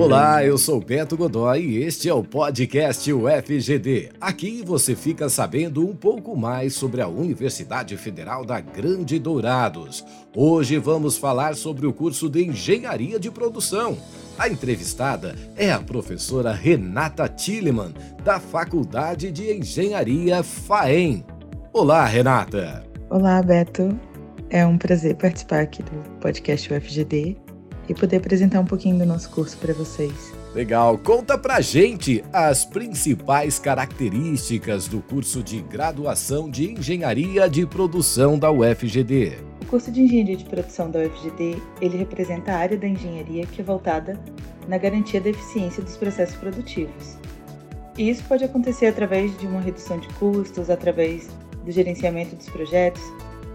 Olá, 0.00 0.42
eu 0.42 0.56
sou 0.56 0.80
Beto 0.80 1.14
Godoy 1.14 1.60
e 1.60 1.84
este 1.84 2.08
é 2.08 2.14
o 2.14 2.24
podcast 2.24 3.12
UFGD. 3.12 4.08
Aqui 4.18 4.62
você 4.64 4.96
fica 4.96 5.28
sabendo 5.28 5.86
um 5.86 5.94
pouco 5.94 6.34
mais 6.34 6.72
sobre 6.72 7.02
a 7.02 7.06
Universidade 7.06 7.94
Federal 7.98 8.42
da 8.42 8.60
Grande 8.60 9.18
Dourados. 9.18 10.02
Hoje 10.34 10.78
vamos 10.78 11.18
falar 11.18 11.54
sobre 11.54 11.86
o 11.86 11.92
curso 11.92 12.30
de 12.30 12.46
Engenharia 12.46 13.20
de 13.20 13.30
Produção. 13.30 13.98
A 14.38 14.48
entrevistada 14.48 15.36
é 15.54 15.70
a 15.70 15.78
professora 15.78 16.50
Renata 16.50 17.28
Tilleman, 17.28 17.92
da 18.24 18.40
Faculdade 18.40 19.30
de 19.30 19.52
Engenharia 19.52 20.42
FAEM. 20.42 21.26
Olá, 21.74 22.06
Renata. 22.06 22.82
Olá, 23.10 23.42
Beto. 23.42 24.00
É 24.48 24.64
um 24.64 24.78
prazer 24.78 25.14
participar 25.16 25.60
aqui 25.60 25.82
do 25.82 26.18
podcast 26.20 26.72
UFGD 26.72 27.49
e 27.90 27.94
poder 27.94 28.18
apresentar 28.18 28.60
um 28.60 28.64
pouquinho 28.64 28.96
do 28.96 29.04
nosso 29.04 29.28
curso 29.30 29.56
para 29.58 29.74
vocês. 29.74 30.32
Legal, 30.54 30.96
conta 30.96 31.36
pra 31.36 31.60
gente 31.60 32.24
as 32.32 32.64
principais 32.64 33.58
características 33.58 34.86
do 34.86 35.00
curso 35.00 35.42
de 35.42 35.60
graduação 35.60 36.48
de 36.48 36.70
Engenharia 36.70 37.50
de 37.50 37.66
Produção 37.66 38.38
da 38.38 38.50
UFGD. 38.50 39.38
O 39.62 39.66
curso 39.66 39.90
de 39.90 40.02
Engenharia 40.02 40.36
de 40.36 40.44
Produção 40.44 40.88
da 40.88 41.00
UFGD, 41.00 41.60
ele 41.80 41.96
representa 41.96 42.52
a 42.52 42.58
área 42.58 42.78
da 42.78 42.86
engenharia 42.86 43.44
que 43.44 43.60
é 43.60 43.64
voltada 43.64 44.18
na 44.68 44.78
garantia 44.78 45.20
da 45.20 45.30
eficiência 45.30 45.82
dos 45.82 45.96
processos 45.96 46.36
produtivos. 46.36 47.16
E 47.98 48.08
isso 48.08 48.22
pode 48.28 48.44
acontecer 48.44 48.86
através 48.86 49.36
de 49.36 49.48
uma 49.48 49.60
redução 49.60 49.98
de 49.98 50.06
custos, 50.14 50.70
através 50.70 51.28
do 51.64 51.72
gerenciamento 51.72 52.36
dos 52.36 52.48
projetos, 52.48 53.02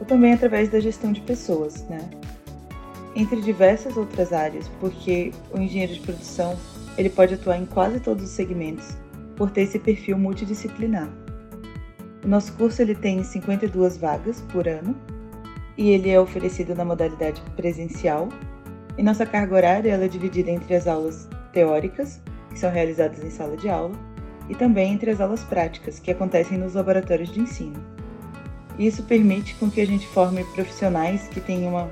ou 0.00 0.06
também 0.06 0.32
através 0.32 0.70
da 0.70 0.80
gestão 0.80 1.12
de 1.12 1.20
pessoas, 1.20 1.84
né? 1.88 2.00
Entre 3.14 3.40
diversas 3.40 3.96
outras 3.96 4.32
áreas, 4.32 4.68
porque 4.80 5.32
o 5.52 5.58
engenheiro 5.58 5.94
de 5.94 6.00
produção 6.00 6.56
ele 6.96 7.10
pode 7.10 7.34
atuar 7.34 7.58
em 7.58 7.66
quase 7.66 8.00
todos 8.00 8.24
os 8.24 8.30
segmentos 8.30 8.96
por 9.36 9.50
ter 9.50 9.62
esse 9.62 9.78
perfil 9.78 10.18
multidisciplinar. 10.18 11.08
O 12.24 12.28
nosso 12.28 12.52
curso 12.52 12.82
ele 12.82 12.94
tem 12.94 13.22
52 13.22 13.96
vagas 13.96 14.40
por 14.52 14.68
ano 14.68 14.94
e 15.76 15.90
ele 15.90 16.10
é 16.10 16.20
oferecido 16.20 16.74
na 16.74 16.84
modalidade 16.84 17.42
presencial. 17.56 18.28
E 18.96 19.02
nossa 19.02 19.26
carga 19.26 19.56
horária 19.56 19.90
ela 19.90 20.04
é 20.04 20.08
dividida 20.08 20.50
entre 20.50 20.74
as 20.74 20.86
aulas 20.86 21.28
teóricas, 21.52 22.20
que 22.50 22.58
são 22.58 22.70
realizadas 22.70 23.24
em 23.24 23.30
sala 23.30 23.56
de 23.56 23.68
aula, 23.68 23.94
e 24.48 24.54
também 24.54 24.92
entre 24.92 25.10
as 25.10 25.20
aulas 25.20 25.42
práticas, 25.44 25.98
que 25.98 26.10
acontecem 26.10 26.58
nos 26.58 26.74
laboratórios 26.74 27.32
de 27.32 27.40
ensino. 27.40 27.82
Isso 28.78 29.02
permite 29.02 29.54
com 29.56 29.70
que 29.70 29.80
a 29.80 29.86
gente 29.86 30.06
forme 30.08 30.44
profissionais 30.54 31.26
que 31.28 31.40
tenham 31.40 31.70
uma 31.70 31.90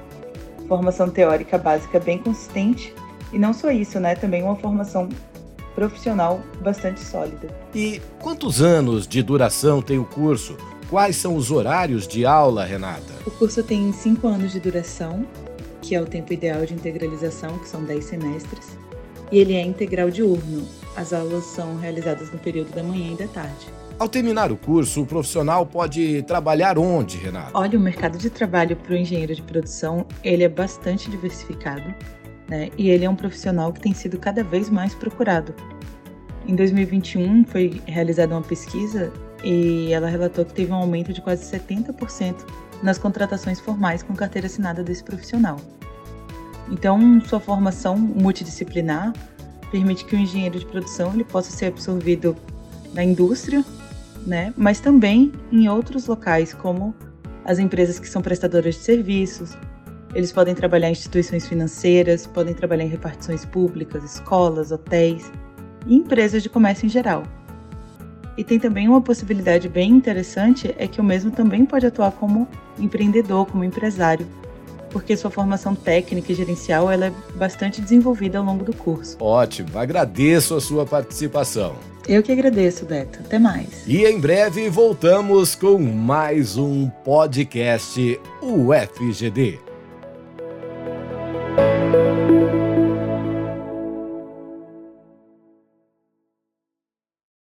formação 0.70 1.10
teórica 1.10 1.58
básica 1.58 1.98
bem 1.98 2.18
consistente 2.18 2.94
e 3.32 3.38
não 3.40 3.52
só 3.52 3.72
isso, 3.72 3.98
né? 3.98 4.14
Também 4.14 4.44
uma 4.44 4.54
formação 4.54 5.08
profissional 5.74 6.40
bastante 6.62 7.00
sólida. 7.00 7.48
E 7.74 8.00
quantos 8.20 8.62
anos 8.62 9.08
de 9.08 9.20
duração 9.20 9.82
tem 9.82 9.98
o 9.98 10.04
curso? 10.04 10.56
Quais 10.88 11.16
são 11.16 11.34
os 11.34 11.50
horários 11.50 12.06
de 12.06 12.24
aula, 12.24 12.64
Renata? 12.64 13.12
O 13.26 13.32
curso 13.32 13.64
tem 13.64 13.92
cinco 13.92 14.28
anos 14.28 14.52
de 14.52 14.60
duração, 14.60 15.26
que 15.82 15.96
é 15.96 16.00
o 16.00 16.06
tempo 16.06 16.32
ideal 16.32 16.64
de 16.64 16.74
integralização, 16.74 17.58
que 17.58 17.68
são 17.68 17.82
10 17.82 18.04
semestres, 18.04 18.78
e 19.32 19.38
ele 19.38 19.54
é 19.54 19.62
integral 19.62 20.08
diurno. 20.08 20.68
As 20.96 21.12
aulas 21.12 21.44
são 21.44 21.76
realizadas 21.76 22.30
no 22.30 22.38
período 22.38 22.74
da 22.74 22.82
manhã 22.82 23.12
e 23.12 23.16
da 23.16 23.26
tarde. 23.28 23.66
Ao 23.98 24.08
terminar 24.08 24.50
o 24.50 24.56
curso, 24.56 25.02
o 25.02 25.06
profissional 25.06 25.66
pode 25.66 26.22
trabalhar 26.22 26.78
onde, 26.78 27.18
Renato? 27.18 27.50
Olha, 27.54 27.78
o 27.78 27.82
mercado 27.82 28.16
de 28.16 28.30
trabalho 28.30 28.74
para 28.74 28.94
o 28.94 28.96
engenheiro 28.96 29.34
de 29.34 29.42
produção 29.42 30.06
ele 30.24 30.42
é 30.42 30.48
bastante 30.48 31.10
diversificado, 31.10 31.94
né? 32.48 32.70
E 32.78 32.88
ele 32.88 33.04
é 33.04 33.10
um 33.10 33.14
profissional 33.14 33.72
que 33.72 33.80
tem 33.80 33.92
sido 33.92 34.18
cada 34.18 34.42
vez 34.42 34.70
mais 34.70 34.94
procurado. 34.94 35.54
Em 36.48 36.56
2021 36.56 37.44
foi 37.44 37.80
realizada 37.86 38.34
uma 38.34 38.42
pesquisa 38.42 39.12
e 39.44 39.92
ela 39.92 40.08
relatou 40.08 40.44
que 40.44 40.54
teve 40.54 40.72
um 40.72 40.76
aumento 40.76 41.12
de 41.12 41.20
quase 41.20 41.44
70% 41.44 42.36
nas 42.82 42.98
contratações 42.98 43.60
formais 43.60 44.02
com 44.02 44.14
carteira 44.14 44.46
assinada 44.46 44.82
desse 44.82 45.04
profissional. 45.04 45.56
Então, 46.70 47.20
sua 47.20 47.38
formação 47.38 47.96
multidisciplinar 47.96 49.12
permite 49.70 50.04
que 50.04 50.14
o 50.14 50.18
engenheiro 50.18 50.58
de 50.58 50.66
produção 50.66 51.12
ele 51.14 51.24
possa 51.24 51.50
ser 51.50 51.66
absorvido 51.66 52.36
na 52.92 53.04
indústria 53.04 53.64
né? 54.26 54.52
Mas 54.56 54.80
também 54.80 55.32
em 55.52 55.68
outros 55.68 56.06
locais, 56.06 56.52
como 56.52 56.94
as 57.44 57.58
empresas 57.58 57.98
que 57.98 58.08
são 58.08 58.22
prestadoras 58.22 58.74
de 58.74 58.82
serviços. 58.82 59.56
Eles 60.14 60.32
podem 60.32 60.54
trabalhar 60.54 60.88
em 60.88 60.92
instituições 60.92 61.46
financeiras, 61.46 62.26
podem 62.26 62.52
trabalhar 62.52 62.84
em 62.84 62.88
repartições 62.88 63.44
públicas, 63.44 64.02
escolas, 64.04 64.72
hotéis 64.72 65.30
e 65.86 65.96
empresas 65.96 66.42
de 66.42 66.48
comércio 66.48 66.86
em 66.86 66.88
geral. 66.88 67.22
E 68.36 68.44
tem 68.44 68.58
também 68.58 68.88
uma 68.88 69.00
possibilidade 69.00 69.68
bem 69.68 69.90
interessante 69.90 70.74
é 70.78 70.86
que 70.86 71.00
o 71.00 71.04
mesmo 71.04 71.30
também 71.30 71.64
pode 71.64 71.86
atuar 71.86 72.12
como 72.12 72.48
empreendedor, 72.78 73.46
como 73.46 73.64
empresário, 73.64 74.26
porque 74.90 75.16
sua 75.16 75.30
formação 75.30 75.74
técnica 75.74 76.32
e 76.32 76.34
gerencial 76.34 76.90
ela 76.90 77.06
é 77.06 77.12
bastante 77.34 77.80
desenvolvida 77.80 78.38
ao 78.38 78.44
longo 78.44 78.64
do 78.64 78.74
curso. 78.74 79.16
Ótimo, 79.20 79.78
agradeço 79.78 80.54
a 80.54 80.60
sua 80.60 80.84
participação. 80.84 81.76
Eu 82.08 82.22
que 82.22 82.32
agradeço, 82.32 82.84
Beto. 82.84 83.20
Até 83.20 83.38
mais. 83.38 83.86
E 83.86 84.04
em 84.04 84.18
breve 84.18 84.68
voltamos 84.68 85.54
com 85.54 85.78
mais 85.78 86.56
um 86.56 86.88
podcast 87.04 88.20
UFGD. 88.42 89.69